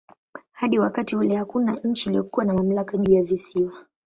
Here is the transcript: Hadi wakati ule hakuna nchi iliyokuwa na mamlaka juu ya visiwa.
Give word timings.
Hadi 0.51 0.79
wakati 0.79 1.15
ule 1.15 1.35
hakuna 1.35 1.75
nchi 1.83 2.09
iliyokuwa 2.09 2.45
na 2.45 2.53
mamlaka 2.53 2.97
juu 2.97 3.13
ya 3.13 3.23
visiwa. 3.23 3.73